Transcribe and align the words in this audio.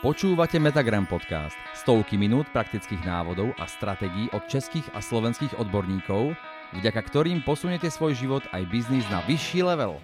Počúvate 0.00 0.56
Metagram 0.56 1.04
podcast. 1.04 1.52
Stovky 1.76 2.16
minút 2.16 2.48
praktických 2.56 3.04
návodov 3.04 3.52
a 3.60 3.68
stratégií 3.68 4.32
od 4.32 4.48
českých 4.48 4.88
a 4.96 5.04
slovenských 5.04 5.60
odborníkov, 5.60 6.32
vďaka 6.72 7.04
ktorým 7.04 7.44
posuniete 7.44 7.92
svoj 7.92 8.16
život 8.16 8.40
aj 8.56 8.64
biznis 8.72 9.04
na 9.12 9.20
vyšší 9.28 9.60
level. 9.60 10.00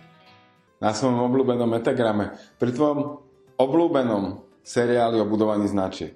Na 0.85 0.93
svojom 0.93 1.17
obľúbenom 1.33 1.65
Metagrame, 1.65 2.37
pri 2.61 2.77
tvojom 2.77 3.25
obľúbenom 3.57 4.45
seriáli 4.61 5.17
o 5.17 5.25
budovaní 5.25 5.65
značiek. 5.65 6.13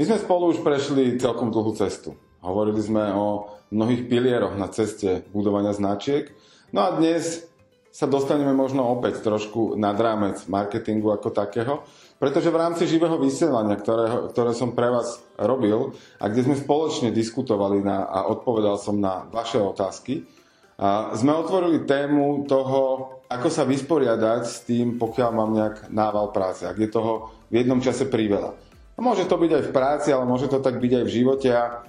My 0.00 0.08
sme 0.08 0.16
spolu 0.16 0.56
už 0.56 0.64
prešli 0.64 1.20
celkom 1.20 1.52
dlhú 1.52 1.76
cestu. 1.76 2.16
Hovorili 2.40 2.80
sme 2.80 3.12
o 3.12 3.52
mnohých 3.68 4.08
pilieroch 4.08 4.56
na 4.56 4.72
ceste 4.72 5.28
budovania 5.36 5.76
značiek. 5.76 6.32
No 6.72 6.88
a 6.88 6.96
dnes 6.96 7.44
sa 7.92 8.08
dostaneme 8.08 8.56
možno 8.56 8.88
opäť 8.88 9.20
trošku 9.20 9.76
nad 9.76 9.92
rámec 10.00 10.40
marketingu 10.48 11.12
ako 11.12 11.28
takého, 11.28 11.84
pretože 12.16 12.48
v 12.48 12.56
rámci 12.56 12.88
živého 12.88 13.20
vysielania, 13.20 13.76
ktoré, 13.76 14.32
ktoré 14.32 14.56
som 14.56 14.72
pre 14.72 14.88
vás 14.88 15.20
robil 15.36 15.92
a 16.16 16.32
kde 16.32 16.48
sme 16.48 16.56
spoločne 16.56 17.12
diskutovali 17.12 17.84
na, 17.84 18.08
a 18.08 18.32
odpovedal 18.32 18.80
som 18.80 18.96
na 18.96 19.28
vaše 19.28 19.60
otázky, 19.60 20.24
a 20.82 21.14
sme 21.14 21.36
otvorili 21.36 21.84
tému 21.84 22.48
toho, 22.48 23.06
ako 23.28 23.48
sa 23.52 23.68
vysporiadať 23.68 24.42
s 24.42 24.64
tým, 24.64 24.98
pokiaľ 24.98 25.30
mám 25.30 25.52
nejak 25.52 25.76
nával 25.92 26.34
práce, 26.34 26.64
ak 26.64 26.74
je 26.80 26.90
toho 26.90 27.30
v 27.52 27.62
jednom 27.62 27.78
čase 27.78 28.08
priveľa. 28.08 28.56
A 28.96 28.98
môže 28.98 29.28
to 29.28 29.36
byť 29.36 29.50
aj 29.52 29.64
v 29.68 29.74
práci, 29.74 30.08
ale 30.10 30.24
môže 30.24 30.48
to 30.48 30.58
tak 30.58 30.80
byť 30.80 30.92
aj 30.98 31.04
v 31.06 31.14
živote 31.22 31.48
a 31.52 31.84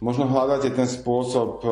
možno 0.00 0.30
hľadáte 0.30 0.70
ten 0.72 0.88
spôsob, 0.88 1.50
e, 1.60 1.66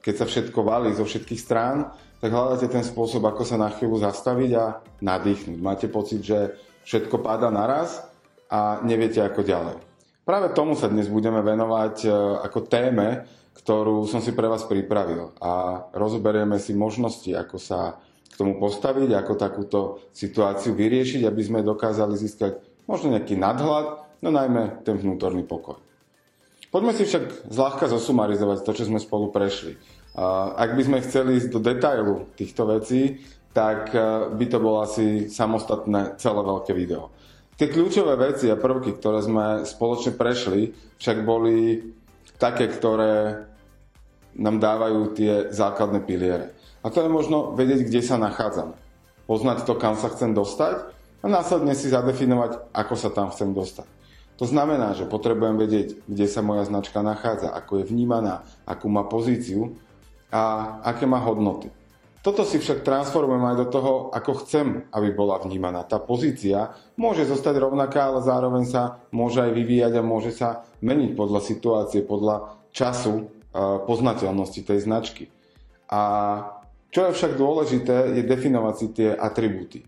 keď 0.00 0.14
sa 0.14 0.26
všetko 0.26 0.58
valí 0.62 0.94
zo 0.94 1.04
všetkých 1.04 1.40
strán, 1.42 1.92
tak 2.20 2.30
hľadáte 2.30 2.68
ten 2.68 2.84
spôsob, 2.84 3.24
ako 3.24 3.42
sa 3.48 3.56
na 3.56 3.72
chvíľu 3.72 3.96
zastaviť 4.04 4.50
a 4.60 4.64
nadýchnuť. 5.00 5.58
Máte 5.58 5.88
pocit, 5.88 6.20
že 6.20 6.54
všetko 6.84 7.24
páda 7.24 7.48
naraz 7.48 8.04
a 8.52 8.84
neviete 8.84 9.24
ako 9.24 9.40
ďalej. 9.40 9.76
Práve 10.28 10.52
tomu 10.52 10.76
sa 10.76 10.92
dnes 10.92 11.08
budeme 11.08 11.40
venovať 11.40 11.96
e, 12.04 12.08
ako 12.44 12.68
téme, 12.68 13.24
ktorú 13.56 14.04
som 14.04 14.20
si 14.20 14.36
pre 14.36 14.46
vás 14.46 14.68
pripravil 14.68 15.32
a 15.40 15.84
rozoberieme 15.96 16.60
si 16.60 16.76
možnosti, 16.76 17.32
ako 17.32 17.56
sa 17.56 17.98
k 18.30 18.34
tomu 18.36 18.60
postaviť, 18.60 19.10
ako 19.16 19.32
takúto 19.40 19.78
situáciu 20.12 20.76
vyriešiť, 20.76 21.24
aby 21.24 21.42
sme 21.42 21.66
dokázali 21.66 22.14
získať 22.20 22.62
možno 22.84 23.16
nejaký 23.16 23.34
nadhľad, 23.34 24.06
no 24.20 24.28
najmä 24.28 24.84
ten 24.84 25.00
vnútorný 25.00 25.42
pokoj. 25.42 25.80
Poďme 26.70 26.94
si 26.94 27.02
však 27.02 27.50
zľahka 27.50 27.90
zosumarizovať 27.90 28.62
to, 28.62 28.70
čo 28.76 28.86
sme 28.86 29.02
spolu 29.02 29.34
prešli. 29.34 29.74
Ak 30.56 30.76
by 30.76 30.82
sme 30.84 30.98
chceli 31.00 31.40
ísť 31.40 31.48
do 31.48 31.60
detailu 31.64 32.28
týchto 32.36 32.68
vecí, 32.68 33.24
tak 33.50 33.90
e, 33.90 34.30
by 34.36 34.46
to 34.46 34.58
bolo 34.62 34.84
asi 34.84 35.26
samostatné 35.26 36.20
celé 36.20 36.40
veľké 36.44 36.72
video. 36.76 37.10
Tie 37.56 37.72
kľúčové 37.72 38.16
veci 38.16 38.48
a 38.48 38.60
prvky, 38.60 39.00
ktoré 39.00 39.20
sme 39.24 39.66
spoločne 39.66 40.14
prešli, 40.16 40.72
však 41.00 41.26
boli 41.26 41.82
také, 42.40 42.70
ktoré 42.70 43.44
nám 44.38 44.62
dávajú 44.62 45.12
tie 45.12 45.32
základné 45.50 46.00
piliere. 46.06 46.54
A 46.80 46.88
to 46.88 47.04
je 47.04 47.10
možno 47.12 47.52
vedieť, 47.52 47.84
kde 47.84 48.00
sa 48.00 48.16
nachádzame. 48.16 48.76
Poznať 49.28 49.68
to, 49.68 49.76
kam 49.76 49.98
sa 49.98 50.08
chcem 50.08 50.32
dostať 50.32 50.88
a 51.20 51.26
následne 51.28 51.76
si 51.76 51.92
zadefinovať, 51.92 52.72
ako 52.72 52.94
sa 52.96 53.12
tam 53.12 53.28
chcem 53.28 53.52
dostať. 53.52 53.88
To 54.40 54.48
znamená, 54.48 54.96
že 54.96 55.04
potrebujem 55.04 55.60
vedieť, 55.60 56.00
kde 56.08 56.26
sa 56.28 56.40
moja 56.40 56.64
značka 56.64 57.04
nachádza, 57.04 57.52
ako 57.52 57.84
je 57.84 57.92
vnímaná, 57.92 58.48
akú 58.64 58.88
má 58.88 59.04
pozíciu 59.04 59.76
a 60.30 60.40
aké 60.86 61.06
má 61.06 61.18
hodnoty. 61.22 61.70
Toto 62.20 62.44
si 62.44 62.60
však 62.60 62.84
transformujem 62.84 63.44
aj 63.48 63.56
do 63.64 63.66
toho, 63.72 63.92
ako 64.12 64.44
chcem, 64.44 64.84
aby 64.92 65.08
bola 65.16 65.40
vnímaná. 65.40 65.88
Tá 65.88 65.96
pozícia 65.96 66.76
môže 67.00 67.24
zostať 67.24 67.56
rovnaká, 67.56 68.12
ale 68.12 68.20
zároveň 68.20 68.68
sa 68.68 69.00
môže 69.08 69.40
aj 69.40 69.56
vyvíjať 69.56 69.92
a 69.96 70.04
môže 70.04 70.36
sa 70.36 70.68
meniť 70.84 71.16
podľa 71.16 71.40
situácie, 71.40 72.04
podľa 72.04 72.60
času, 72.76 73.24
poznateľnosti 73.88 74.60
tej 74.62 74.78
značky. 74.84 75.32
A 75.88 76.00
čo 76.92 77.08
je 77.08 77.16
však 77.16 77.40
dôležité, 77.40 78.12
je 78.14 78.22
definovať 78.22 78.74
si 78.76 78.86
tie 78.92 79.10
atribúty. 79.16 79.80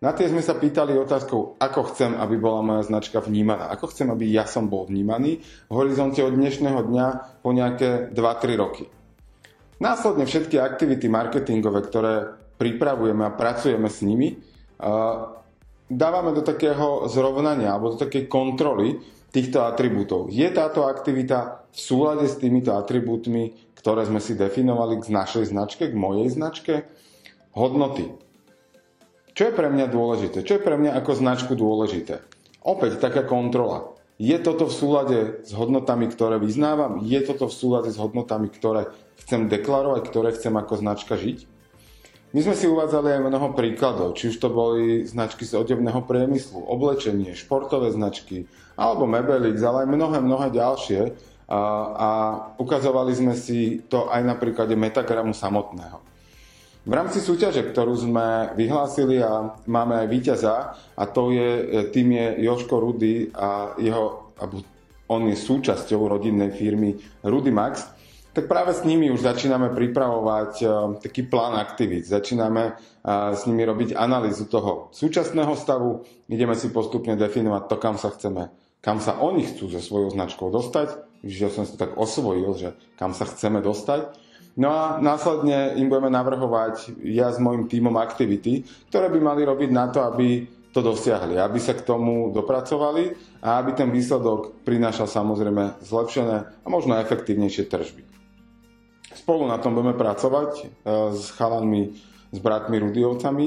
Na 0.00 0.16
tie 0.16 0.30
sme 0.32 0.40
sa 0.40 0.56
pýtali 0.56 0.96
otázkou, 0.96 1.60
ako 1.60 1.80
chcem, 1.92 2.16
aby 2.16 2.40
bola 2.40 2.64
moja 2.64 2.88
značka 2.88 3.20
vnímaná. 3.20 3.68
Ako 3.68 3.92
chcem, 3.92 4.08
aby 4.08 4.30
ja 4.30 4.48
som 4.48 4.70
bol 4.70 4.88
vnímaný 4.88 5.44
v 5.68 5.72
horizonte 5.76 6.24
od 6.24 6.32
dnešného 6.32 6.86
dňa 6.86 7.06
po 7.44 7.50
nejaké 7.52 8.08
2-3 8.14 8.62
roky. 8.62 8.88
Následne 9.80 10.28
všetky 10.28 10.60
aktivity 10.60 11.08
marketingové, 11.08 11.80
ktoré 11.88 12.36
pripravujeme 12.60 13.24
a 13.24 13.32
pracujeme 13.32 13.88
s 13.88 14.04
nimi, 14.04 14.36
dávame 15.88 16.36
do 16.36 16.44
takého 16.44 17.08
zrovnania 17.08 17.72
alebo 17.72 17.96
do 17.96 17.98
takej 18.04 18.28
kontroly 18.28 19.00
týchto 19.32 19.64
atribútov. 19.64 20.28
Je 20.28 20.44
táto 20.52 20.84
aktivita 20.84 21.64
v 21.72 21.78
súlade 21.80 22.28
s 22.28 22.36
týmito 22.36 22.76
atribútmi, 22.76 23.56
ktoré 23.80 24.04
sme 24.04 24.20
si 24.20 24.36
definovali 24.36 25.00
k 25.00 25.08
našej 25.08 25.48
značke, 25.48 25.88
k 25.88 25.96
mojej 25.96 26.28
značke? 26.28 26.84
Hodnoty. 27.56 28.12
Čo 29.32 29.48
je 29.48 29.56
pre 29.56 29.72
mňa 29.72 29.88
dôležité? 29.88 30.44
Čo 30.44 30.60
je 30.60 30.66
pre 30.66 30.76
mňa 30.76 30.92
ako 31.00 31.10
značku 31.16 31.56
dôležité? 31.56 32.20
Opäť 32.60 33.00
taká 33.00 33.24
kontrola. 33.24 33.96
Je 34.20 34.36
toto 34.36 34.68
v 34.68 34.76
súlade 34.76 35.18
s 35.48 35.56
hodnotami, 35.56 36.12
ktoré 36.12 36.36
vyznávam? 36.36 37.00
Je 37.00 37.16
toto 37.24 37.48
v 37.48 37.56
súlade 37.56 37.88
s 37.88 37.96
hodnotami, 37.96 38.52
ktoré 38.52 38.92
chcem 39.24 39.46
deklarovať, 39.46 40.02
ktoré 40.08 40.32
chcem 40.34 40.54
ako 40.56 40.80
značka 40.80 41.14
žiť? 41.14 41.46
My 42.30 42.46
sme 42.46 42.54
si 42.54 42.70
uvádzali 42.70 43.18
aj 43.18 43.26
mnoho 43.26 43.58
príkladov, 43.58 44.14
či 44.14 44.30
už 44.30 44.38
to 44.38 44.54
boli 44.54 45.02
značky 45.02 45.42
z 45.42 45.58
odevného 45.58 46.06
priemyslu, 46.06 46.62
oblečenie, 46.62 47.34
športové 47.34 47.90
značky, 47.90 48.46
alebo 48.78 49.02
Mebelix, 49.02 49.58
ale 49.66 49.82
aj 49.82 49.88
mnohé, 49.90 50.18
mnohé 50.22 50.46
ďalšie. 50.54 51.00
A, 51.50 51.60
a 51.90 52.08
ukazovali 52.62 53.10
sme 53.10 53.34
si 53.34 53.82
to 53.90 54.06
aj 54.06 54.22
na 54.22 54.38
príklade 54.38 54.78
metagramu 54.78 55.34
samotného. 55.34 55.98
V 56.86 56.92
rámci 56.94 57.18
súťaže, 57.18 57.66
ktorú 57.66 57.92
sme 57.98 58.54
vyhlásili 58.54 59.18
a 59.18 59.58
máme 59.66 60.00
aj 60.00 60.06
víťaza, 60.06 60.54
a 60.94 61.04
to 61.10 61.34
je, 61.34 61.50
tým 61.90 62.14
je 62.14 62.26
Joško 62.46 62.78
Rudy 62.78 63.34
a 63.34 63.74
jeho, 63.76 64.32
on 65.10 65.26
je 65.28 65.36
súčasťou 65.36 66.06
rodinnej 66.06 66.54
firmy 66.54 66.94
Rudy 67.26 67.50
Max, 67.50 67.84
tak 68.30 68.46
práve 68.46 68.74
s 68.74 68.86
nimi 68.86 69.10
už 69.10 69.22
začíname 69.22 69.74
pripravovať 69.74 70.52
e, 70.60 70.66
taký 71.02 71.26
plán 71.26 71.58
aktivít. 71.58 72.06
Začíname 72.06 72.62
e, 72.70 72.72
s 73.34 73.44
nimi 73.50 73.66
robiť 73.66 73.98
analýzu 73.98 74.46
toho 74.46 74.88
súčasného 74.94 75.54
stavu, 75.58 76.06
ideme 76.30 76.54
si 76.54 76.70
postupne 76.70 77.18
definovať 77.18 77.62
to, 77.66 77.76
kam 77.76 77.96
sa 77.98 78.14
chceme, 78.14 78.54
kam 78.80 79.02
sa 79.02 79.18
oni 79.18 79.46
chcú 79.46 79.70
so 79.70 79.82
svojou 79.82 80.14
značkou 80.14 80.48
dostať, 80.48 81.20
že 81.26 81.50
som 81.52 81.66
si 81.66 81.74
to 81.74 81.82
tak 81.84 81.98
osvojil, 81.98 82.54
že 82.56 82.68
kam 82.96 83.12
sa 83.12 83.26
chceme 83.26 83.58
dostať 83.60 84.30
No 84.58 84.68
a 84.74 84.84
následne 84.98 85.78
im 85.78 85.86
budeme 85.86 86.10
navrhovať 86.10 86.98
ja 87.06 87.30
s 87.30 87.38
mojim 87.38 87.70
tímom 87.70 87.94
aktivity, 87.96 88.66
ktoré 88.90 89.06
by 89.06 89.20
mali 89.22 89.46
robiť 89.46 89.70
na 89.70 89.86
to, 89.88 90.02
aby 90.02 90.42
to 90.70 90.82
dosiahli, 90.82 91.38
aby 91.38 91.58
sa 91.58 91.74
k 91.74 91.86
tomu 91.86 92.30
dopracovali 92.30 93.14
a 93.42 93.58
aby 93.58 93.74
ten 93.74 93.90
výsledok 93.90 94.62
prinášal 94.62 95.10
samozrejme 95.10 95.82
zlepšené 95.82 96.36
a 96.62 96.66
možno 96.70 96.98
efektívnejšie 96.98 97.66
tržby. 97.66 98.02
Spolu 99.30 99.46
na 99.46 99.62
tom 99.62 99.78
budeme 99.78 99.94
pracovať 99.94 100.50
e, 100.58 100.64
s 101.14 101.30
chalanmi, 101.38 101.94
s 102.34 102.38
bratmi 102.42 102.82
Rudiovcami 102.82 103.46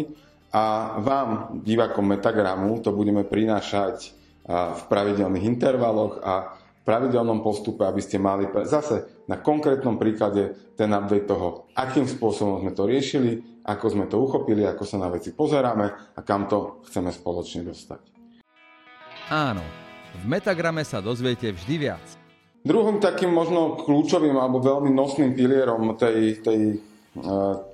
a 0.56 0.96
vám, 1.04 1.60
divákom 1.60 2.08
Metagramu, 2.08 2.80
to 2.80 2.96
budeme 2.96 3.28
prinášať 3.28 3.96
e, 4.00 4.10
v 4.48 4.82
pravidelných 4.88 5.44
intervaloch 5.44 6.24
a 6.24 6.56
pravidelnom 6.88 7.44
postupe, 7.44 7.84
aby 7.84 8.00
ste 8.00 8.16
mali 8.16 8.48
zase 8.64 9.28
na 9.28 9.44
konkrétnom 9.44 10.00
príklade 10.00 10.56
ten 10.80 10.88
update 10.96 11.28
toho, 11.28 11.68
akým 11.76 12.08
spôsobom 12.08 12.64
sme 12.64 12.72
to 12.72 12.88
riešili, 12.88 13.44
ako 13.68 13.86
sme 13.92 14.08
to 14.08 14.24
uchopili, 14.24 14.64
ako 14.64 14.88
sa 14.88 14.96
na 15.04 15.12
veci 15.12 15.36
pozeráme 15.36 16.16
a 16.16 16.20
kam 16.24 16.48
to 16.48 16.80
chceme 16.88 17.12
spoločne 17.12 17.68
dostať. 17.68 18.00
Áno, 19.36 19.68
v 20.16 20.32
Metagrame 20.32 20.88
sa 20.88 21.04
dozviete 21.04 21.52
vždy 21.52 21.76
viac. 21.76 22.23
Druhým 22.64 23.04
takým 23.04 23.32
možno 23.32 23.76
kľúčovým 23.84 24.40
alebo 24.40 24.64
veľmi 24.64 24.92
nosným 24.96 25.36
pilierom 25.36 26.00
tej, 26.00 26.40
tej 26.40 26.62
e, 26.72 27.26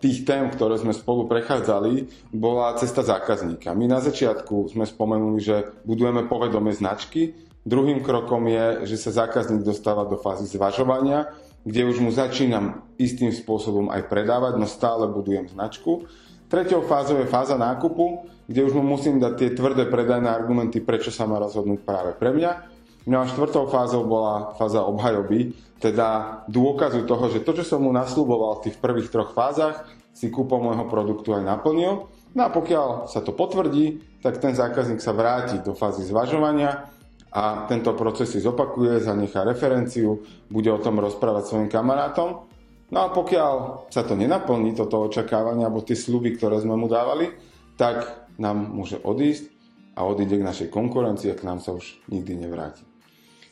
tých 0.01 0.25
tém, 0.25 0.49
ktoré 0.49 0.81
sme 0.81 0.97
spolu 0.97 1.29
prechádzali, 1.29 2.09
bola 2.33 2.73
cesta 2.81 3.05
zákazníka. 3.05 3.77
My 3.77 3.85
na 3.85 4.01
začiatku 4.01 4.73
sme 4.73 4.89
spomenuli, 4.89 5.39
že 5.39 5.69
budujeme 5.85 6.25
povedomie 6.25 6.73
značky, 6.73 7.37
Druhým 7.67 7.99
krokom 7.99 8.47
je, 8.47 8.87
že 8.89 8.97
sa 8.97 9.27
zákazník 9.27 9.67
dostáva 9.67 10.07
do 10.07 10.15
fázy 10.15 10.47
zvažovania, 10.47 11.35
kde 11.67 11.85
už 11.91 11.99
mu 11.99 12.09
začínam 12.09 12.87
istým 12.95 13.35
spôsobom 13.35 13.91
aj 13.91 14.07
predávať, 14.07 14.55
no 14.55 14.65
stále 14.65 15.11
budujem 15.11 15.51
značku. 15.51 16.07
Tretou 16.47 16.81
fázou 16.81 17.19
je 17.19 17.29
fáza 17.29 17.59
nákupu, 17.59 18.25
kde 18.47 18.65
už 18.65 18.73
mu 18.79 18.97
musím 18.97 19.19
dať 19.21 19.33
tie 19.37 19.49
tvrdé 19.53 19.85
predajné 19.85 20.25
argumenty, 20.25 20.81
prečo 20.81 21.11
sa 21.11 21.27
má 21.27 21.37
rozhodnúť 21.37 21.83
práve 21.83 22.11
pre 22.15 22.31
mňa. 22.33 22.68
No 23.07 23.23
a 23.23 23.29
štvrtou 23.29 23.71
fázou 23.71 24.03
bola 24.03 24.55
fáza 24.59 24.83
obhajoby, 24.83 25.55
teda 25.79 26.41
dôkazu 26.51 27.07
toho, 27.07 27.31
že 27.31 27.43
to, 27.43 27.55
čo 27.55 27.63
som 27.63 27.87
mu 27.87 27.91
nasľuboval 27.95 28.59
v 28.59 28.63
tých 28.69 28.77
prvých 28.83 29.07
troch 29.07 29.31
fázach, 29.31 29.87
si 30.11 30.27
kúpom 30.27 30.59
môjho 30.59 30.83
produktu 30.91 31.31
aj 31.31 31.47
naplnil. 31.47 32.11
No 32.35 32.41
a 32.43 32.49
pokiaľ 32.51 33.07
sa 33.07 33.23
to 33.23 33.31
potvrdí, 33.31 34.19
tak 34.19 34.43
ten 34.43 34.51
zákazník 34.51 34.99
sa 34.99 35.15
vráti 35.15 35.63
do 35.63 35.71
fázy 35.71 36.03
zvažovania 36.03 36.91
a 37.31 37.69
tento 37.71 37.95
proces 37.95 38.27
si 38.35 38.43
zopakuje, 38.43 38.99
zanechá 38.99 39.47
referenciu, 39.47 40.19
bude 40.51 40.67
o 40.67 40.83
tom 40.83 40.99
rozprávať 40.99 41.43
svojim 41.47 41.69
kamarátom. 41.71 42.49
No 42.89 42.99
a 43.05 43.07
pokiaľ 43.13 43.85
sa 43.93 44.01
to 44.01 44.17
nenaplní, 44.17 44.73
toto 44.73 45.05
očakávanie 45.05 45.63
alebo 45.63 45.85
tie 45.85 45.95
sluby, 45.95 46.35
ktoré 46.35 46.57
sme 46.59 46.73
mu 46.73 46.89
dávali, 46.89 47.29
tak 47.77 48.27
nám 48.41 48.73
môže 48.73 48.97
odísť 48.99 49.45
a 49.93 50.03
odíde 50.09 50.41
k 50.41 50.47
našej 50.47 50.67
konkurencii 50.73 51.29
a 51.31 51.37
k 51.37 51.45
nám 51.45 51.61
sa 51.61 51.77
už 51.77 52.01
nikdy 52.09 52.33
nevráti. 52.33 52.88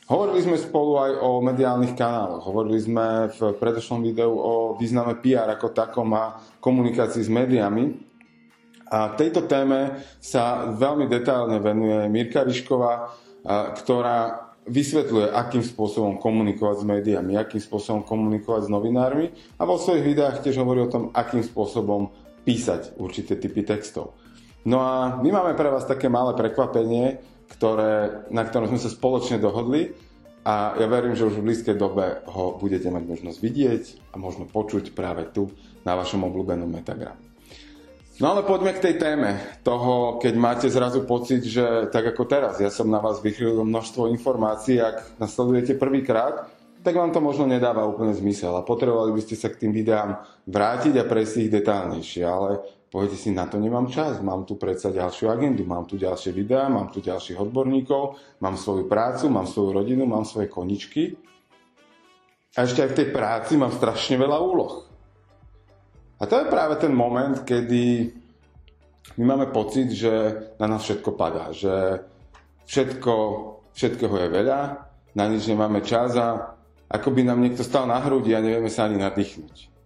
Hovorili 0.08 0.40
sme 0.40 0.56
spolu 0.56 0.96
aj 0.96 1.12
o 1.20 1.44
mediálnych 1.44 1.92
kanáloch. 1.92 2.48
Hovorili 2.48 2.80
sme 2.80 3.28
v 3.28 3.52
predošlom 3.60 4.00
videu 4.00 4.32
o 4.32 4.72
význame 4.80 5.20
PR 5.20 5.52
ako 5.52 5.76
takom 5.76 6.08
a 6.16 6.40
komunikácii 6.64 7.20
s 7.20 7.28
médiami. 7.28 7.92
A 8.88 9.12
tejto 9.12 9.44
téme 9.44 10.00
sa 10.16 10.72
veľmi 10.72 11.12
detailne 11.12 11.60
venuje 11.60 12.08
Mirka 12.08 12.40
Rišková, 12.40 13.12
ktorá 13.76 14.48
vysvetľuje, 14.64 15.28
akým 15.28 15.60
spôsobom 15.60 16.16
komunikovať 16.16 16.76
s 16.80 16.88
médiami, 16.88 17.36
akým 17.36 17.60
spôsobom 17.60 18.00
komunikovať 18.08 18.64
s 18.64 18.72
novinármi 18.72 19.28
a 19.60 19.68
vo 19.68 19.76
svojich 19.76 20.08
videách 20.08 20.40
tiež 20.40 20.56
hovorí 20.60 20.84
o 20.84 20.92
tom, 20.92 21.12
akým 21.12 21.44
spôsobom 21.44 22.08
písať 22.48 22.96
určité 22.96 23.36
typy 23.36 23.60
textov. 23.60 24.16
No 24.64 24.80
a 24.80 25.20
my 25.20 25.28
máme 25.32 25.52
pre 25.52 25.68
vás 25.68 25.84
také 25.84 26.08
malé 26.08 26.32
prekvapenie, 26.32 27.20
ktoré, 27.52 28.24
na 28.28 28.44
ktorom 28.44 28.70
sme 28.72 28.80
sa 28.80 28.92
spoločne 28.92 29.40
dohodli 29.40 29.92
a 30.48 30.78
ja 30.80 30.86
verím, 30.88 31.12
že 31.12 31.28
už 31.28 31.40
v 31.40 31.52
blízkej 31.52 31.76
dobe 31.76 32.24
ho 32.28 32.56
budete 32.56 32.88
mať 32.88 33.04
možnosť 33.04 33.38
vidieť 33.40 33.84
a 34.12 34.16
možno 34.16 34.48
počuť 34.48 34.96
práve 34.96 35.28
tu 35.28 35.52
na 35.84 35.92
vašom 35.98 36.24
obľúbenom 36.24 36.68
Metagrame. 36.68 37.28
No 38.18 38.34
ale 38.34 38.42
poďme 38.42 38.74
k 38.74 38.82
tej 38.82 38.94
téme 38.98 39.38
toho, 39.62 40.18
keď 40.18 40.34
máte 40.34 40.66
zrazu 40.66 41.06
pocit, 41.06 41.46
že 41.46 41.86
tak 41.94 42.02
ako 42.10 42.26
teraz, 42.26 42.58
ja 42.58 42.66
som 42.66 42.90
na 42.90 42.98
vás 42.98 43.22
vychýlil 43.22 43.62
množstvo 43.62 44.10
informácií, 44.10 44.82
ak 44.82 45.22
nasledujete 45.22 45.78
prvýkrát, 45.78 46.50
tak 46.82 46.98
vám 46.98 47.14
to 47.14 47.22
možno 47.22 47.46
nedáva 47.46 47.86
úplne 47.86 48.14
zmysel 48.14 48.54
a 48.58 48.66
potrebovali 48.66 49.14
by 49.14 49.22
ste 49.22 49.38
sa 49.38 49.50
k 49.50 49.66
tým 49.66 49.72
videám 49.74 50.18
vrátiť 50.50 50.98
a 50.98 51.06
prejsť 51.06 51.34
ich 51.46 51.50
detálnejšie, 51.50 52.22
ale 52.26 52.77
Poviete 52.88 53.20
si, 53.20 53.36
na 53.36 53.44
to 53.44 53.60
nemám 53.60 53.92
čas, 53.92 54.16
mám 54.24 54.48
tu 54.48 54.56
predsa 54.56 54.88
ďalšiu 54.88 55.28
agendu, 55.28 55.68
mám 55.68 55.84
tu 55.84 56.00
ďalšie 56.00 56.32
videá, 56.32 56.72
mám 56.72 56.88
tu 56.88 57.04
ďalších 57.04 57.36
odborníkov, 57.36 58.16
mám 58.40 58.56
svoju 58.56 58.88
prácu, 58.88 59.28
mám 59.28 59.44
svoju 59.44 59.76
rodinu, 59.76 60.08
mám 60.08 60.24
svoje 60.24 60.48
koničky. 60.48 61.12
A 62.56 62.64
ešte 62.64 62.88
aj 62.88 62.90
v 62.96 62.98
tej 63.04 63.08
práci 63.12 63.60
mám 63.60 63.76
strašne 63.76 64.16
veľa 64.16 64.40
úloh. 64.40 64.88
A 66.16 66.24
to 66.24 66.40
je 66.40 66.48
práve 66.48 66.80
ten 66.80 66.90
moment, 66.90 67.44
kedy 67.44 68.08
my 69.20 69.24
máme 69.36 69.52
pocit, 69.52 69.92
že 69.92 70.12
na 70.56 70.66
nás 70.66 70.82
všetko 70.88 71.12
padá, 71.12 71.52
že 71.52 72.02
všetko, 72.64 73.12
všetkého 73.76 74.16
je 74.16 74.28
veľa, 74.32 74.60
na 75.12 75.24
nič 75.28 75.44
nemáme 75.44 75.84
čas 75.84 76.16
a 76.16 76.56
ako 76.88 77.12
by 77.12 77.20
nám 77.20 77.44
niekto 77.44 77.60
stal 77.60 77.84
na 77.84 78.00
hrudi 78.00 78.32
a 78.32 78.40
nevieme 78.40 78.72
sa 78.72 78.88
ani 78.88 78.96
nadýchnuť. 78.96 79.77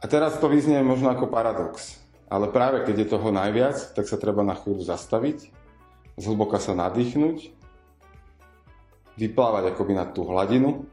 A 0.00 0.08
teraz 0.08 0.40
to 0.40 0.48
vyznie 0.48 0.80
možno 0.80 1.12
ako 1.12 1.28
paradox, 1.28 2.00
ale 2.32 2.48
práve 2.48 2.88
keď 2.88 2.96
je 3.04 3.12
toho 3.12 3.28
najviac, 3.28 3.76
tak 3.92 4.08
sa 4.08 4.16
treba 4.16 4.40
na 4.40 4.56
chvíľu 4.56 4.80
zastaviť, 4.80 5.52
zhlboka 6.16 6.56
sa 6.56 6.72
nadýchnuť, 6.72 7.52
vyplávať 9.20 9.76
akoby 9.76 9.92
na 9.92 10.08
tú 10.08 10.24
hladinu, 10.24 10.88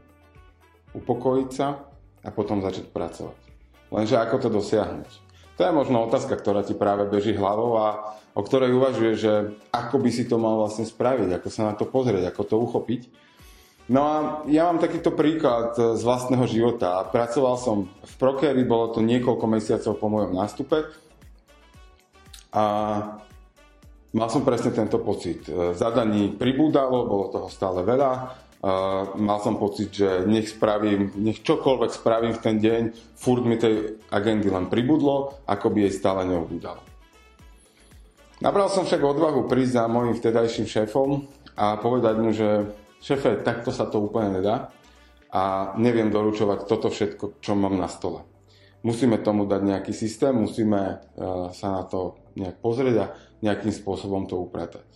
upokojiť 0.92 1.50
sa 1.52 1.88
a 2.20 2.28
potom 2.28 2.60
začať 2.60 2.92
pracovať. 2.92 3.40
Lenže 3.88 4.20
ako 4.20 4.36
to 4.44 4.48
dosiahnuť? 4.52 5.10
To 5.56 5.60
je 5.66 5.72
možno 5.74 6.06
otázka, 6.06 6.38
ktorá 6.38 6.62
ti 6.62 6.76
práve 6.76 7.08
beží 7.08 7.34
hlavou 7.34 7.80
a 7.80 8.14
o 8.36 8.42
ktorej 8.44 8.76
uvažuje, 8.76 9.12
že 9.18 9.32
ako 9.74 9.98
by 9.98 10.10
si 10.12 10.28
to 10.28 10.38
mal 10.38 10.60
vlastne 10.60 10.86
spraviť, 10.86 11.34
ako 11.34 11.48
sa 11.50 11.66
na 11.66 11.74
to 11.74 11.88
pozrieť, 11.88 12.30
ako 12.30 12.42
to 12.46 12.56
uchopiť. 12.62 13.02
No 13.88 14.00
a 14.04 14.16
ja 14.52 14.68
mám 14.68 14.84
takýto 14.84 15.16
príklad 15.16 15.72
z 15.72 16.02
vlastného 16.04 16.44
života. 16.44 17.08
Pracoval 17.08 17.56
som 17.56 17.88
v 17.88 18.14
Prokery, 18.20 18.60
bolo 18.68 18.92
to 18.92 19.00
niekoľko 19.00 19.48
mesiacov 19.48 19.96
po 19.96 20.12
mojom 20.12 20.36
nástupe 20.36 20.84
a 22.52 22.64
mal 24.12 24.28
som 24.28 24.44
presne 24.44 24.76
tento 24.76 25.00
pocit. 25.00 25.48
Zadaní 25.72 26.36
pribúdalo, 26.36 27.08
bolo 27.08 27.32
toho 27.32 27.48
stále 27.48 27.80
veľa. 27.80 28.12
Mal 29.16 29.38
som 29.40 29.56
pocit, 29.56 29.88
že 29.88 30.28
nech 30.28 30.52
spravím, 30.52 31.14
nech 31.16 31.40
čokoľvek 31.40 31.90
spravím 31.94 32.36
v 32.36 32.42
ten 32.44 32.56
deň, 32.60 32.82
furt 33.16 33.46
mi 33.46 33.56
tej 33.56 34.04
agendy 34.12 34.52
len 34.52 34.68
pribudlo, 34.68 35.40
ako 35.48 35.72
by 35.72 35.88
jej 35.88 35.94
stále 35.96 36.28
neobúdalo. 36.28 36.84
Nabral 38.44 38.68
som 38.68 38.84
však 38.84 39.00
odvahu 39.00 39.48
prísť 39.48 39.80
za 39.80 39.84
môjim 39.88 40.12
vtedajším 40.12 40.66
šéfom 40.68 41.24
a 41.56 41.78
povedať 41.80 42.16
mu, 42.18 42.30
že 42.34 42.68
šefe, 43.02 43.40
takto 43.42 43.70
sa 43.70 43.86
to 43.86 44.02
úplne 44.02 44.40
nedá 44.40 44.70
a 45.28 45.74
neviem 45.76 46.08
doručovať 46.08 46.64
toto 46.64 46.88
všetko, 46.88 47.40
čo 47.44 47.52
mám 47.52 47.76
na 47.76 47.88
stole. 47.88 48.24
Musíme 48.86 49.18
tomu 49.18 49.44
dať 49.44 49.60
nejaký 49.66 49.92
systém, 49.92 50.30
musíme 50.32 50.80
e, 50.80 50.96
sa 51.50 51.82
na 51.82 51.82
to 51.82 52.16
nejak 52.38 52.62
pozrieť 52.62 52.96
a 53.02 53.06
nejakým 53.42 53.74
spôsobom 53.74 54.30
to 54.30 54.38
upratať. 54.38 54.86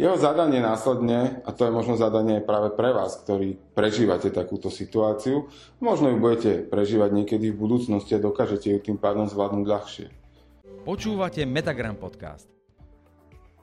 Jeho 0.00 0.16
zadanie 0.16 0.64
následne, 0.64 1.44
a 1.44 1.52
to 1.52 1.68
je 1.68 1.76
možno 1.76 1.92
zadanie 2.00 2.40
práve 2.40 2.72
pre 2.72 2.88
vás, 2.88 3.20
ktorí 3.20 3.60
prežívate 3.76 4.32
takúto 4.32 4.72
situáciu, 4.72 5.52
možno 5.76 6.08
ju 6.08 6.16
budete 6.16 6.64
prežívať 6.64 7.12
niekedy 7.12 7.52
v 7.52 7.60
budúcnosti 7.60 8.16
a 8.16 8.24
dokážete 8.24 8.72
ju 8.72 8.78
tým 8.80 8.96
pádom 8.96 9.28
zvládnuť 9.28 9.66
ľahšie. 9.68 10.06
Počúvate 10.88 11.44
Metagram 11.44 12.00
podcast. 12.00 12.59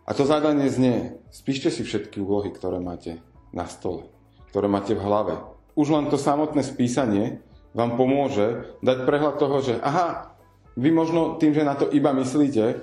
A 0.08 0.16
to 0.16 0.24
zadanie 0.24 0.72
znie, 0.72 1.20
spíšte 1.36 1.68
si 1.68 1.84
všetky 1.84 2.24
úlohy, 2.24 2.56
ktoré 2.56 2.80
máte 2.80 3.20
na 3.52 3.68
stole, 3.68 4.08
ktoré 4.56 4.72
máte 4.72 4.96
v 4.96 5.04
hlave. 5.04 5.36
Už 5.76 5.92
len 5.92 6.08
to 6.08 6.16
samotné 6.16 6.64
spísanie 6.64 7.44
vám 7.76 8.00
pomôže 8.00 8.72
dať 8.80 9.04
prehľad 9.04 9.36
toho, 9.36 9.60
že 9.60 9.76
aha, 9.84 10.32
vy 10.80 10.96
možno 10.96 11.36
tým, 11.36 11.52
že 11.52 11.68
na 11.68 11.76
to 11.76 11.92
iba 11.92 12.16
myslíte, 12.16 12.80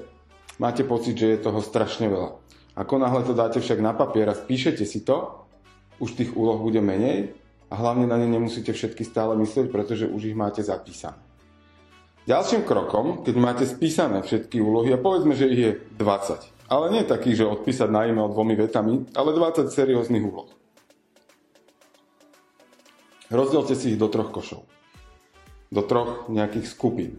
máte 0.61 0.85
pocit, 0.85 1.17
že 1.17 1.33
je 1.33 1.45
toho 1.49 1.65
strašne 1.65 2.13
veľa. 2.13 2.45
Ako 2.77 3.01
náhle 3.01 3.25
to 3.25 3.33
dáte 3.33 3.57
však 3.57 3.81
na 3.81 3.97
papier 3.97 4.29
a 4.29 4.37
spíšete 4.37 4.85
si 4.85 5.01
to, 5.01 5.49
už 6.05 6.21
tých 6.21 6.37
úloh 6.37 6.61
bude 6.61 6.85
menej 6.85 7.33
a 7.73 7.75
hlavne 7.81 8.05
na 8.05 8.21
ne 8.21 8.29
nemusíte 8.29 8.77
všetky 8.77 9.01
stále 9.01 9.33
myslieť, 9.41 9.73
pretože 9.73 10.05
už 10.05 10.29
ich 10.29 10.37
máte 10.37 10.61
zapísané. 10.61 11.17
Ďalším 12.29 12.69
krokom, 12.69 13.25
keď 13.25 13.35
máte 13.41 13.65
spísané 13.65 14.21
všetky 14.21 14.61
úlohy, 14.61 14.93
a 14.93 15.01
povedzme, 15.01 15.33
že 15.37 15.49
ich 15.49 15.61
je 15.61 15.73
20, 15.97 16.54
ale 16.69 16.87
nie 16.93 17.05
taký, 17.05 17.37
že 17.37 17.49
odpísať 17.49 17.89
na 17.93 18.09
e-mail 18.09 18.33
dvomi 18.33 18.57
vetami, 18.57 19.05
ale 19.13 19.37
20 19.37 19.69
serióznych 19.69 20.25
úloh. 20.25 20.49
Rozdielte 23.29 23.75
si 23.75 23.97
ich 23.97 24.01
do 24.01 24.09
troch 24.09 24.31
košov. 24.31 24.63
Do 25.73 25.83
troch 25.83 26.31
nejakých 26.31 26.67
skupín. 26.71 27.19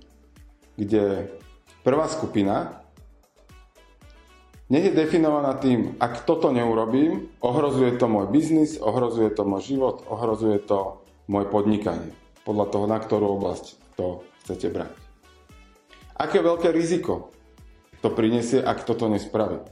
Kde 0.80 1.30
prvá 1.84 2.08
skupina 2.08 2.86
nech 4.66 4.90
je 4.90 4.98
definovaná 4.98 5.54
tým, 5.62 5.94
ak 6.02 6.26
toto 6.26 6.50
neurobím, 6.50 7.30
ohrozuje 7.38 8.02
to 8.02 8.10
môj 8.10 8.34
biznis, 8.34 8.82
ohrozuje 8.82 9.30
to 9.30 9.46
môj 9.46 9.62
život, 9.62 10.02
ohrozuje 10.10 10.58
to 10.58 11.06
moje 11.30 11.46
podnikanie. 11.54 12.10
Podľa 12.42 12.66
toho, 12.74 12.86
na 12.90 12.98
ktorú 12.98 13.38
oblasť 13.38 13.66
to 13.94 14.26
chcete 14.42 14.74
brať. 14.74 14.94
Aké 16.18 16.42
veľké 16.42 16.74
riziko 16.74 17.35
to 18.06 18.14
prinesie, 18.14 18.62
ak 18.62 18.86
toto 18.86 19.10
nespraví. 19.10 19.66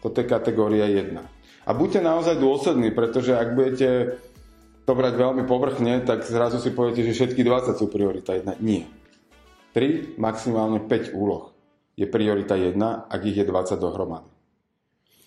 Toto 0.00 0.16
je 0.16 0.24
kategória 0.24 0.88
1. 0.88 1.12
A 1.68 1.70
buďte 1.76 2.00
naozaj 2.00 2.40
dôslední, 2.40 2.96
pretože 2.96 3.36
ak 3.36 3.52
budete 3.52 4.16
to 4.88 4.92
brať 4.96 5.20
veľmi 5.20 5.44
povrchne, 5.44 6.00
tak 6.00 6.24
zrazu 6.24 6.56
si 6.64 6.72
poviete, 6.72 7.04
že 7.04 7.12
všetky 7.12 7.44
20 7.44 7.76
sú 7.76 7.92
priorita 7.92 8.32
1. 8.32 8.56
Nie. 8.64 8.88
3, 9.76 10.16
maximálne 10.16 10.80
5 10.80 11.12
úloh 11.12 11.52
je 11.92 12.08
priorita 12.08 12.56
1, 12.56 12.72
ak 13.12 13.20
ich 13.28 13.36
je 13.36 13.44
20 13.44 13.76
dohromady. 13.76 14.32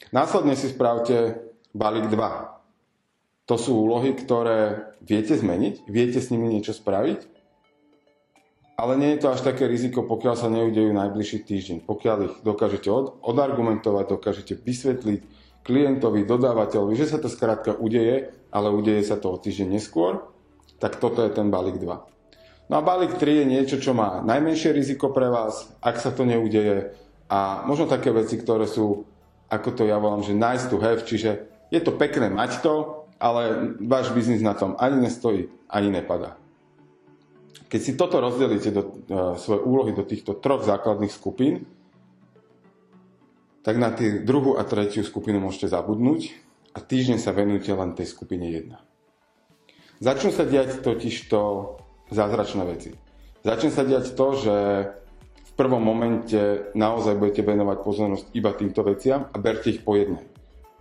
Následne 0.09 0.57
si 0.57 0.73
spravte 0.73 1.45
balík 1.77 2.09
2. 2.09 3.45
To 3.45 3.55
sú 3.61 3.85
úlohy, 3.85 4.17
ktoré 4.17 4.89
viete 5.05 5.37
zmeniť, 5.37 5.85
viete 5.85 6.17
s 6.17 6.33
nimi 6.33 6.49
niečo 6.49 6.73
spraviť 6.73 7.34
ale 8.75 8.93
nie 8.99 9.15
je 9.15 9.23
to 9.23 9.31
až 9.31 9.41
také 9.41 9.71
riziko, 9.71 10.03
pokiaľ 10.03 10.35
sa 10.35 10.51
neudejú 10.51 10.91
najbližší 10.91 11.47
týždeň. 11.47 11.77
Pokiaľ 11.87 12.17
ich 12.27 12.35
dokážete 12.43 12.91
od, 12.91 13.23
odargumentovať, 13.23 14.05
dokážete 14.11 14.53
vysvetliť 14.59 15.19
klientovi, 15.63 16.27
dodávateľovi, 16.27 16.93
že 16.93 17.09
sa 17.09 17.17
to 17.17 17.31
skrátka 17.31 17.73
udeje, 17.73 18.35
ale 18.51 18.67
udeje 18.69 19.01
sa 19.07 19.15
to 19.15 19.31
o 19.31 19.39
týždeň 19.39 19.79
neskôr, 19.79 20.27
tak 20.77 20.99
toto 20.99 21.23
je 21.23 21.31
ten 21.31 21.47
balík 21.47 21.79
2. 21.79 22.69
No 22.69 22.73
a 22.77 22.81
balík 22.83 23.15
3 23.15 23.41
je 23.41 23.45
niečo, 23.47 23.77
čo 23.79 23.95
má 23.95 24.19
najmenšie 24.27 24.75
riziko 24.75 25.09
pre 25.15 25.31
vás, 25.31 25.71
ak 25.79 25.95
sa 25.97 26.11
to 26.11 26.27
neudeje 26.27 26.93
a 27.31 27.63
možno 27.63 27.87
také 27.87 28.11
veci, 28.11 28.35
ktoré 28.37 28.67
sú, 28.67 29.07
ako 29.47 29.69
to 29.71 29.87
ja 29.87 29.97
volám, 29.97 30.21
že 30.21 30.35
nice 30.35 30.67
to 30.67 30.77
have, 30.83 31.01
čiže 31.01 31.47
je 31.71 31.79
to 31.81 31.95
pekné 31.95 32.27
mať 32.27 32.59
to, 32.59 33.07
ale 33.17 33.73
váš 33.79 34.11
biznis 34.11 34.43
na 34.43 34.53
tom 34.53 34.75
ani 34.77 35.07
nestojí, 35.07 35.47
ani 35.71 35.89
nepadá. 35.89 36.37
Keď 37.65 37.81
si 37.81 37.97
toto 37.97 38.19
rozdelíte 38.19 38.69
do 38.71 38.81
uh, 38.81 38.91
svoje 39.39 39.61
úlohy 39.63 39.91
do 39.95 40.03
týchto 40.03 40.37
troch 40.37 40.63
základných 40.63 41.13
skupín, 41.13 41.65
tak 43.65 43.81
na 43.81 43.89
tie 43.89 44.21
druhú 44.21 44.61
a 44.61 44.63
tretiu 44.63 45.01
skupinu 45.01 45.41
môžete 45.41 45.73
zabudnúť 45.73 46.37
a 46.77 46.79
týždeň 46.85 47.17
sa 47.17 47.33
venujte 47.33 47.73
len 47.73 47.97
tej 47.97 48.05
skupine 48.13 48.45
1. 48.45 48.69
Začnú 50.03 50.29
sa 50.29 50.45
diať 50.45 50.85
totiž 50.85 51.15
to 51.31 51.73
zázračné 52.13 52.61
veci. 52.67 52.93
Začne 53.41 53.71
sa 53.73 53.81
diať 53.81 54.13
to, 54.13 54.27
že 54.37 54.55
v 55.33 55.51
prvom 55.57 55.81
momente 55.81 56.69
naozaj 56.77 57.17
budete 57.17 57.41
venovať 57.41 57.77
pozornosť 57.81 58.25
iba 58.37 58.51
týmto 58.53 58.85
veciam 58.85 59.31
a 59.31 59.37
berte 59.41 59.73
ich 59.73 59.81
po 59.81 59.97
jednej. 59.97 60.25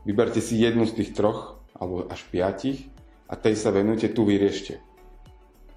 Vyberte 0.04 0.44
si 0.44 0.60
jednu 0.60 0.84
z 0.84 1.00
tých 1.00 1.16
troch, 1.16 1.56
alebo 1.72 2.04
až 2.10 2.20
piatich 2.28 2.90
a 3.30 3.38
tej 3.38 3.56
sa 3.56 3.72
venujte, 3.72 4.12
tu 4.12 4.28
vyriešte. 4.28 4.82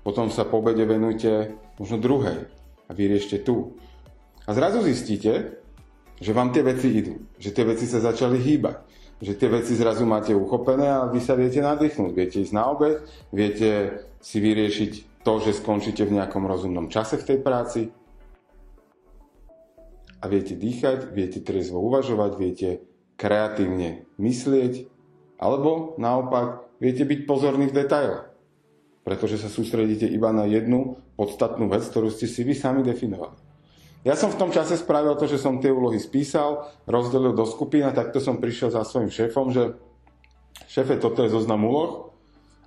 Potom 0.08 0.32
sa 0.32 0.48
po 0.48 0.64
obede 0.64 0.88
venujte 0.88 1.52
možno 1.76 2.00
druhej 2.00 2.48
a 2.88 2.92
vyriešte 2.96 3.44
tu. 3.44 3.76
A 4.48 4.56
zrazu 4.56 4.80
zistíte, 4.80 5.60
že 6.24 6.32
vám 6.32 6.56
tie 6.56 6.64
veci 6.64 6.96
idú, 6.96 7.28
že 7.36 7.52
tie 7.52 7.68
veci 7.68 7.84
sa 7.84 8.00
začali 8.00 8.40
hýbať, 8.40 8.88
že 9.20 9.36
tie 9.36 9.52
veci 9.52 9.76
zrazu 9.76 10.08
máte 10.08 10.32
uchopené 10.32 10.88
a 10.88 11.12
vy 11.12 11.20
sa 11.20 11.36
viete 11.36 11.60
nadýchnuť, 11.60 12.12
viete 12.16 12.40
ísť 12.40 12.56
na 12.56 12.72
obed, 12.72 13.04
viete 13.36 14.00
si 14.24 14.40
vyriešiť 14.40 15.22
to, 15.28 15.34
že 15.44 15.60
skončíte 15.60 16.08
v 16.08 16.16
nejakom 16.24 16.48
rozumnom 16.48 16.88
čase 16.88 17.20
v 17.20 17.28
tej 17.28 17.40
práci. 17.44 17.82
A 20.24 20.26
viete 20.32 20.56
dýchať, 20.56 21.12
viete 21.12 21.44
triezvo 21.44 21.84
uvažovať, 21.84 22.32
viete 22.40 22.70
kreatívne 23.20 24.08
myslieť, 24.16 24.88
alebo 25.36 26.00
naopak 26.00 26.64
viete 26.80 27.04
byť 27.04 27.20
pozorní 27.28 27.68
v 27.68 27.76
detailoch, 27.76 28.27
pretože 29.08 29.40
sa 29.40 29.48
sústredíte 29.48 30.04
iba 30.04 30.36
na 30.36 30.44
jednu 30.44 31.00
podstatnú 31.16 31.72
vec, 31.72 31.88
ktorú 31.88 32.12
ste 32.12 32.28
si 32.28 32.44
vy 32.44 32.52
sami 32.52 32.84
definovali. 32.84 33.40
Ja 34.04 34.20
som 34.20 34.36
v 34.36 34.40
tom 34.44 34.52
čase 34.52 34.76
spravil 34.76 35.16
to, 35.16 35.32
že 35.32 35.40
som 35.40 35.64
tie 35.64 35.72
úlohy 35.72 35.96
spísal, 35.96 36.68
rozdelil 36.84 37.32
do 37.32 37.48
skupín 37.48 37.88
a 37.88 37.96
takto 37.96 38.20
som 38.20 38.44
prišiel 38.44 38.76
za 38.76 38.84
svojim 38.84 39.08
šéfom, 39.08 39.56
že 39.56 39.80
šéfe, 40.68 41.00
toto 41.00 41.24
je 41.24 41.32
zoznam 41.32 41.64
úloh 41.64 42.12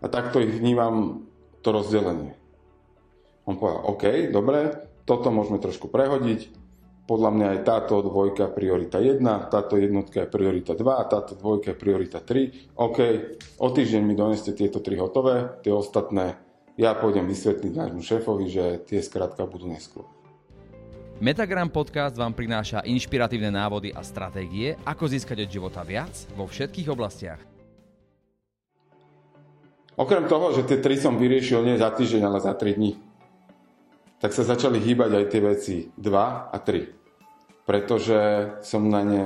a 0.00 0.08
takto 0.08 0.40
ich 0.40 0.56
vnímam 0.56 1.28
to 1.60 1.76
rozdelenie. 1.76 2.32
On 3.44 3.60
povedal, 3.60 3.84
OK, 3.92 4.32
dobre, 4.32 4.80
toto 5.04 5.28
môžeme 5.28 5.60
trošku 5.60 5.92
prehodiť, 5.92 6.59
podľa 7.10 7.30
mňa 7.34 7.48
je 7.58 7.60
táto 7.66 8.06
dvojka 8.06 8.54
priorita 8.54 9.02
1, 9.02 9.18
táto 9.50 9.74
jednotka 9.74 10.22
je 10.22 10.28
priorita 10.30 10.78
2 10.78 10.86
a 10.94 11.04
táto 11.10 11.34
dvojka 11.34 11.74
je 11.74 11.76
priorita 11.82 12.22
3. 12.22 12.78
OK, 12.78 12.98
o 13.58 13.68
týždeň 13.74 14.02
mi 14.06 14.14
doneste 14.14 14.54
tieto 14.54 14.78
tri 14.78 14.94
hotové, 14.94 15.58
tie 15.66 15.74
ostatné 15.74 16.38
ja 16.78 16.94
pôjdem 16.94 17.26
vysvetliť 17.26 17.72
nášmu 17.74 18.06
šéfovi, 18.06 18.46
že 18.46 18.64
tie 18.86 19.02
skrátka 19.02 19.42
budú 19.42 19.66
neskôr. 19.66 20.06
Metagram 21.18 21.66
podcast 21.66 22.14
vám 22.14 22.30
prináša 22.30 22.86
inšpiratívne 22.86 23.50
návody 23.50 23.90
a 23.90 24.06
stratégie, 24.06 24.78
ako 24.86 25.10
získať 25.10 25.44
od 25.44 25.50
života 25.50 25.82
viac 25.82 26.14
vo 26.38 26.46
všetkých 26.46 26.94
oblastiach. 26.94 27.42
Okrem 29.98 30.30
toho, 30.30 30.54
že 30.54 30.62
tie 30.62 30.78
tri 30.78 30.94
som 30.94 31.18
vyriešil 31.18 31.66
nie 31.66 31.74
za 31.74 31.90
týždeň, 31.90 32.22
ale 32.22 32.38
za 32.38 32.54
3 32.54 32.78
dní, 32.78 32.94
tak 34.22 34.30
sa 34.30 34.46
začali 34.46 34.78
hýbať 34.78 35.10
aj 35.10 35.24
tie 35.26 35.40
veci 35.42 35.76
2 35.98 36.54
a 36.54 36.56
3. 36.56 36.99
Pretože 37.64 38.52
som 38.64 38.86
na 38.88 39.02
ne... 39.04 39.24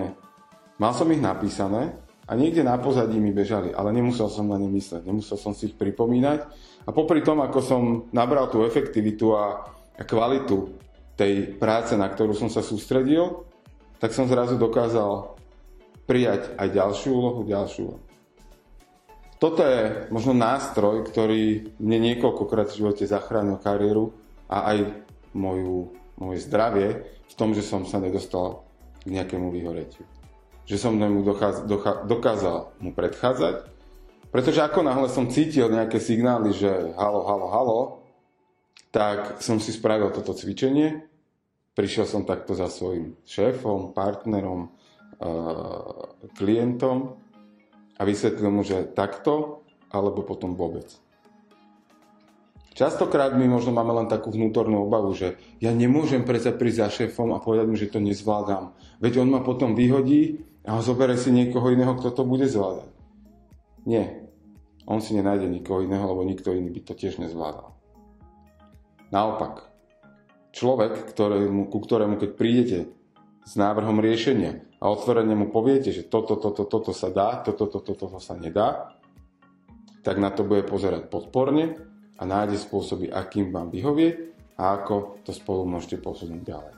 Mal 0.79 0.93
som 0.93 1.07
ich 1.15 1.23
napísané 1.23 1.95
a 2.27 2.33
niekde 2.35 2.67
na 2.67 2.81
pozadí 2.81 3.21
mi 3.21 3.31
bežali, 3.31 3.71
ale 3.71 3.95
nemusel 3.95 4.27
som 4.33 4.49
na 4.49 4.59
ne 4.59 4.67
mysleť, 4.67 5.07
nemusel 5.07 5.39
som 5.39 5.53
si 5.53 5.71
ich 5.71 5.77
pripomínať. 5.79 6.41
A 6.85 6.91
popri 6.91 7.23
tom, 7.23 7.41
ako 7.41 7.59
som 7.63 7.83
nabral 8.11 8.51
tú 8.51 8.67
efektivitu 8.67 9.33
a, 9.33 9.71
kvalitu 10.03 10.75
tej 11.15 11.55
práce, 11.55 11.95
na 11.95 12.11
ktorú 12.11 12.35
som 12.35 12.51
sa 12.51 12.59
sústredil, 12.59 13.47
tak 14.03 14.11
som 14.11 14.27
zrazu 14.27 14.59
dokázal 14.59 15.39
prijať 16.05 16.59
aj 16.59 16.69
ďalšiu 16.75 17.11
úlohu, 17.15 17.41
ďalšiu 17.47 17.83
úlohu. 17.87 18.03
Toto 19.39 19.61
je 19.61 20.09
možno 20.09 20.33
nástroj, 20.33 21.05
ktorý 21.05 21.77
mne 21.77 21.99
niekoľkokrát 22.13 22.73
v 22.73 22.79
živote 22.81 23.05
zachránil 23.05 23.61
kariéru 23.61 24.17
a 24.49 24.73
aj 24.73 25.05
moju, 25.37 25.93
moje 26.21 26.47
zdravie 26.47 27.03
v 27.05 27.35
tom, 27.35 27.55
že 27.55 27.63
som 27.65 27.83
sa 27.89 27.99
nedostal 27.99 28.67
k 29.03 29.15
nejakému 29.15 29.51
vyhoretiu. 29.51 30.07
Že 30.65 30.77
som 30.81 30.93
mu 30.97 31.21
dokázal 32.09 32.73
mu 32.81 32.91
predchádzať, 32.97 33.69
pretože 34.33 34.65
ako 34.65 34.81
náhle 34.83 35.07
som 35.13 35.31
cítil 35.31 35.71
nejaké 35.71 36.03
signály, 36.03 36.51
že 36.57 36.67
halo, 36.99 37.23
halo, 37.23 37.47
halo, 37.53 37.81
tak 38.91 39.43
som 39.43 39.63
si 39.63 39.71
spravil 39.71 40.11
toto 40.11 40.35
cvičenie. 40.35 41.07
Prišiel 41.75 42.07
som 42.07 42.23
takto 42.23 42.55
za 42.55 42.71
svojim 42.71 43.19
šéfom, 43.27 43.91
partnerom, 43.91 44.71
klientom 46.39 47.19
a 47.99 48.03
vysvetlil 48.07 48.51
mu, 48.51 48.63
že 48.63 48.91
takto, 48.95 49.67
alebo 49.91 50.23
potom 50.23 50.55
vôbec. 50.55 50.87
Častokrát 52.75 53.31
my 53.39 53.47
možno 53.47 53.71
máme 53.71 53.95
len 54.03 54.11
takú 54.11 54.35
vnútornú 54.35 54.83
obavu, 54.83 55.15
že 55.15 55.39
ja 55.63 55.71
nemôžem 55.71 56.27
predsa 56.27 56.51
prísť 56.51 56.79
za 56.83 56.89
šéfom 56.91 57.31
a 57.31 57.39
povedať 57.39 57.67
mu, 57.71 57.79
že 57.79 57.87
to 57.87 58.03
nezvládam. 58.03 58.75
Veď 58.99 59.23
on 59.23 59.31
ma 59.31 59.47
potom 59.47 59.79
vyhodí 59.79 60.43
a 60.67 60.83
zoberie 60.83 61.15
si 61.15 61.31
niekoho 61.31 61.71
iného, 61.71 61.95
kto 61.95 62.11
to 62.11 62.23
bude 62.27 62.51
zvládať. 62.51 62.91
Nie. 63.87 64.27
On 64.91 64.99
si 64.99 65.15
nenájde 65.15 65.47
nikoho 65.47 65.87
iného, 65.87 66.03
lebo 66.03 66.27
nikto 66.27 66.51
iný 66.51 66.75
by 66.75 66.81
to 66.83 66.99
tiež 66.99 67.23
nezvládal. 67.23 67.79
Naopak, 69.15 69.71
človek, 70.51 71.15
ktorému, 71.15 71.71
ku 71.71 71.79
ktorému 71.79 72.19
keď 72.19 72.31
prídete 72.35 72.79
s 73.47 73.55
návrhom 73.55 74.03
riešenia 74.03 74.67
a 74.83 74.91
otvorene 74.91 75.39
mu 75.39 75.47
poviete, 75.55 75.95
že 75.95 76.11
toto, 76.11 76.35
toto, 76.43 76.67
toto 76.67 76.91
sa 76.91 77.07
dá, 77.07 77.39
toto, 77.39 77.71
toto, 77.71 77.95
toto 77.95 78.19
sa 78.19 78.35
nedá, 78.35 78.99
tak 80.03 80.19
na 80.19 80.35
to 80.35 80.43
bude 80.43 80.67
pozerať 80.67 81.07
podporne 81.07 81.94
a 82.19 82.23
nájde 82.23 82.59
spôsoby, 82.61 83.11
akým 83.11 83.51
vám 83.51 83.71
vyhovie 83.71 84.35
a 84.55 84.79
ako 84.79 85.25
to 85.27 85.35
spolu 85.35 85.67
môžete 85.67 85.99
posunúť 85.99 86.43
ďalej. 86.47 86.75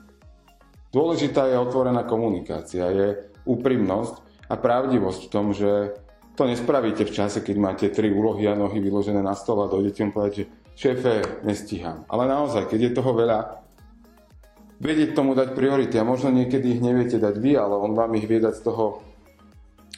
Dôležitá 0.89 1.45
je 1.51 1.61
otvorená 1.61 2.07
komunikácia, 2.09 2.89
je 2.89 3.07
úprimnosť 3.45 4.15
a 4.49 4.55
pravdivosť 4.57 5.21
v 5.27 5.31
tom, 5.31 5.53
že 5.53 5.93
to 6.37 6.45
nespravíte 6.45 7.05
v 7.05 7.13
čase, 7.13 7.41
keď 7.41 7.55
máte 7.57 7.85
tri 7.89 8.13
úlohy 8.13 8.45
a 8.45 8.57
nohy 8.57 8.77
vyložené 8.77 9.21
na 9.21 9.33
stole 9.33 9.65
a 9.65 9.71
dojdete 9.73 10.05
mu 10.05 10.11
povedať, 10.13 10.33
že 10.33 10.45
šéfe, 10.77 11.13
nestíham. 11.41 12.05
Ale 12.05 12.29
naozaj, 12.29 12.69
keď 12.69 12.79
je 12.89 12.91
toho 12.93 13.11
veľa, 13.17 13.39
vedieť 14.77 15.17
tomu 15.17 15.33
dať 15.33 15.57
priority 15.57 15.97
a 15.97 16.05
možno 16.05 16.29
niekedy 16.29 16.77
ich 16.77 16.81
neviete 16.81 17.17
dať 17.17 17.35
vy, 17.41 17.57
ale 17.57 17.73
on 17.77 17.97
vám 17.97 18.13
ich 18.13 18.29
vie 18.29 18.37
dať 18.37 18.53
z 18.53 18.63
toho 18.63 19.01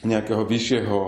nejakého 0.00 0.40
vyššieho, 0.48 1.00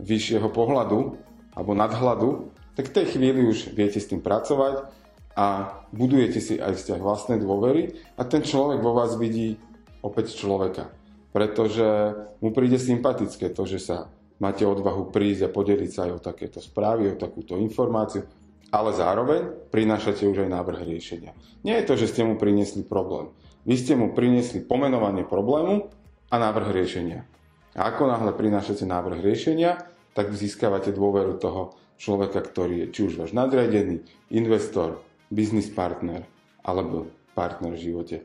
vyššieho 0.00 0.48
pohľadu 0.48 1.20
alebo 1.52 1.72
nadhľadu, 1.76 2.28
tak 2.76 2.90
v 2.90 2.96
tej 3.00 3.06
chvíli 3.16 3.44
už 3.44 3.72
viete 3.76 4.00
s 4.00 4.08
tým 4.08 4.24
pracovať 4.24 4.88
a 5.36 5.46
budujete 5.92 6.40
si 6.40 6.54
aj 6.60 6.76
vzťah 6.76 7.00
vlastnej 7.00 7.38
dôvery 7.40 7.96
a 8.16 8.22
ten 8.28 8.44
človek 8.44 8.80
vo 8.80 8.92
vás 8.96 9.16
vidí 9.16 9.56
opäť 10.04 10.36
človeka. 10.36 10.92
Pretože 11.32 12.12
mu 12.44 12.52
príde 12.52 12.76
sympatické 12.76 13.48
to, 13.52 13.64
že 13.64 13.80
sa 13.80 14.12
máte 14.36 14.68
odvahu 14.68 15.08
prísť 15.08 15.48
a 15.48 15.54
podeliť 15.54 15.90
sa 15.90 16.00
aj 16.08 16.12
o 16.12 16.20
takéto 16.20 16.60
správy, 16.60 17.08
o 17.08 17.16
takúto 17.16 17.56
informáciu 17.56 18.28
ale 18.72 18.90
zároveň 18.96 19.68
prinášate 19.68 20.24
už 20.24 20.48
aj 20.48 20.50
návrh 20.50 20.80
riešenia. 20.88 21.36
Nie 21.60 21.84
je 21.84 21.92
to, 21.92 21.94
že 22.00 22.08
ste 22.08 22.24
mu 22.24 22.40
priniesli 22.40 22.80
problém. 22.80 23.28
Vy 23.68 23.76
ste 23.76 23.94
mu 23.94 24.16
priniesli 24.16 24.64
pomenovanie 24.64 25.28
problému 25.28 25.92
a 26.32 26.34
návrh 26.40 26.72
riešenia. 26.72 27.28
A 27.76 27.92
ako 27.92 28.08
náhle 28.08 28.32
prinášate 28.32 28.88
návrh 28.88 29.20
riešenia, 29.20 29.76
tak 30.16 30.32
získavate 30.32 30.88
dôveru 30.90 31.36
toho 31.36 31.76
človeka, 32.02 32.42
ktorý 32.42 32.82
je 32.82 32.86
či 32.90 33.00
už 33.06 33.14
váš 33.22 33.30
nadriadený, 33.30 34.02
investor, 34.34 34.98
business 35.30 35.70
partner 35.70 36.26
alebo 36.66 37.06
partner 37.38 37.78
v 37.78 37.82
živote. 37.86 38.16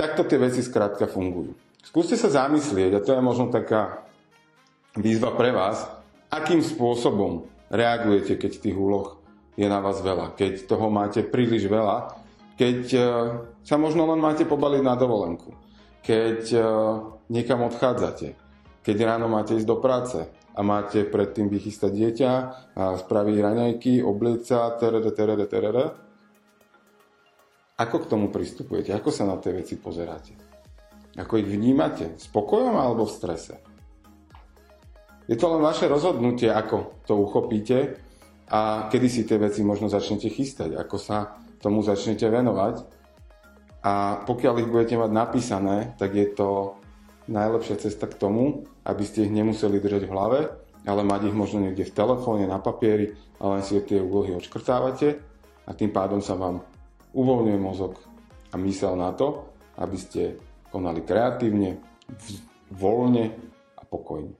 Takto 0.00 0.24
tie 0.24 0.40
veci 0.40 0.64
skrátka 0.64 1.04
fungujú. 1.04 1.52
Skúste 1.84 2.16
sa 2.16 2.32
zamyslieť, 2.32 2.96
a 2.96 3.04
to 3.04 3.12
je 3.12 3.20
možno 3.20 3.52
taká 3.52 4.08
výzva 4.96 5.36
pre 5.36 5.52
vás, 5.52 5.84
akým 6.32 6.64
spôsobom 6.64 7.44
reagujete, 7.68 8.40
keď 8.40 8.52
tých 8.64 8.76
úloh 8.76 9.20
je 9.60 9.68
na 9.68 9.84
vás 9.84 10.00
veľa, 10.00 10.32
keď 10.32 10.64
toho 10.64 10.88
máte 10.88 11.20
príliš 11.20 11.68
veľa, 11.68 12.16
keď 12.56 12.80
e, 12.92 13.00
sa 13.60 13.76
možno 13.76 14.08
len 14.08 14.20
máte 14.20 14.48
pobaliť 14.48 14.82
na 14.84 14.96
dovolenku, 14.96 15.52
keď 16.00 16.40
e, 16.52 16.60
niekam 17.28 17.64
odchádzate, 17.68 18.36
keď 18.80 18.96
ráno 19.04 19.28
máte 19.28 19.56
ísť 19.56 19.68
do 19.68 19.76
práce 19.80 20.18
a 20.54 20.60
máte 20.66 21.06
predtým 21.06 21.46
vychystať 21.46 21.92
dieťa 21.94 22.32
a 22.74 22.82
spraviť 22.98 23.36
raňajky, 23.38 23.92
oblieť 24.02 24.40
sa, 24.42 24.58
terede, 24.74 25.10
terede, 25.14 25.46
terede. 25.46 25.84
Ako 27.80 28.04
k 28.04 28.10
tomu 28.10 28.28
pristupujete? 28.28 28.92
Ako 28.92 29.08
sa 29.08 29.24
na 29.24 29.40
tie 29.40 29.56
veci 29.56 29.78
pozeráte? 29.80 30.36
Ako 31.16 31.40
ich 31.40 31.48
vnímate? 31.48 32.18
Spokojom 32.18 32.76
alebo 32.76 33.08
v 33.08 33.14
strese? 33.14 33.54
Je 35.30 35.38
to 35.38 35.46
len 35.54 35.62
vaše 35.62 35.86
rozhodnutie, 35.86 36.50
ako 36.50 37.06
to 37.06 37.14
uchopíte 37.14 38.02
a 38.50 38.90
kedy 38.90 39.06
si 39.06 39.22
tie 39.22 39.38
veci 39.38 39.62
možno 39.62 39.86
začnete 39.86 40.26
chystať, 40.26 40.74
ako 40.74 40.96
sa 40.98 41.38
tomu 41.62 41.86
začnete 41.86 42.26
venovať. 42.26 42.82
A 43.80 44.26
pokiaľ 44.26 44.54
ich 44.60 44.68
budete 44.68 44.98
mať 44.98 45.10
napísané, 45.14 45.94
tak 45.96 46.12
je 46.18 46.26
to 46.34 46.76
najlepšia 47.30 47.78
cesta 47.78 48.10
k 48.10 48.18
tomu, 48.18 48.66
aby 48.82 49.02
ste 49.06 49.24
ich 49.24 49.32
nemuseli 49.32 49.78
držať 49.78 50.02
v 50.04 50.12
hlave, 50.12 50.40
ale 50.84 51.06
mať 51.06 51.30
ich 51.30 51.36
možno 51.36 51.62
niekde 51.62 51.86
v 51.86 51.96
telefóne, 51.96 52.44
na 52.50 52.58
papieri 52.58 53.14
a 53.38 53.54
len 53.56 53.62
si 53.62 53.78
tie 53.86 54.02
úlohy 54.02 54.34
odškrtávate 54.34 55.08
a 55.64 55.70
tým 55.72 55.94
pádom 55.94 56.18
sa 56.18 56.34
vám 56.34 56.60
uvoľňuje 57.14 57.58
mozog 57.62 57.96
a 58.50 58.58
mysel 58.58 58.98
na 58.98 59.14
to, 59.14 59.46
aby 59.78 59.96
ste 59.96 60.36
konali 60.74 61.06
kreatívne, 61.06 61.78
voľne 62.74 63.34
a 63.78 63.82
pokojne. 63.86 64.34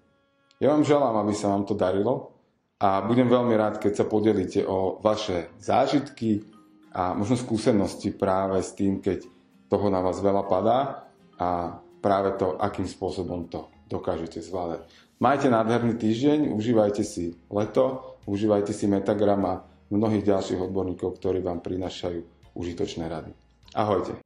Ja 0.58 0.74
vám 0.74 0.84
želám, 0.84 1.22
aby 1.22 1.32
sa 1.32 1.54
vám 1.54 1.64
to 1.64 1.78
darilo 1.78 2.34
a 2.80 3.00
budem 3.04 3.30
veľmi 3.30 3.54
rád, 3.54 3.78
keď 3.78 4.02
sa 4.02 4.06
podelíte 4.06 4.66
o 4.66 4.98
vaše 5.00 5.52
zážitky 5.62 6.44
a 6.90 7.14
možno 7.14 7.38
skúsenosti 7.38 8.10
práve 8.10 8.58
s 8.60 8.74
tým, 8.74 8.98
keď 8.98 9.24
toho 9.70 9.86
na 9.86 10.02
vás 10.02 10.18
veľa 10.18 10.44
padá 10.50 11.06
a 11.38 11.78
práve 12.00 12.34
to, 12.40 12.56
akým 12.56 12.88
spôsobom 12.88 13.46
to 13.46 13.68
dokážete 13.86 14.40
zvládať. 14.40 14.88
Majte 15.20 15.52
nádherný 15.52 16.00
týždeň, 16.00 16.56
užívajte 16.56 17.04
si 17.04 17.36
leto, 17.52 18.16
užívajte 18.24 18.72
si 18.72 18.88
Metagram 18.88 19.42
a 19.44 19.54
mnohých 19.92 20.24
ďalších 20.24 20.60
odborníkov, 20.64 21.20
ktorí 21.20 21.44
vám 21.44 21.60
prinašajú 21.60 22.24
užitočné 22.56 23.04
rady. 23.04 23.36
Ahojte. 23.76 24.16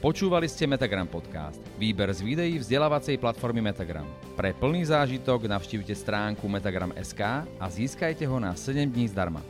Počúvali 0.00 0.48
ste 0.48 0.64
Metagram 0.64 1.04
Podcast, 1.04 1.60
výber 1.76 2.08
z 2.08 2.24
videí 2.24 2.56
vzdelávacej 2.56 3.20
platformy 3.20 3.60
Metagram. 3.60 4.08
Pre 4.32 4.56
plný 4.56 4.88
zážitok 4.88 5.44
navštívte 5.44 5.92
stránku 5.92 6.48
metagram.sk 6.48 7.20
a 7.44 7.66
získajte 7.68 8.24
ho 8.24 8.40
na 8.40 8.56
7 8.56 8.88
dní 8.88 9.12
zdarma. 9.12 9.44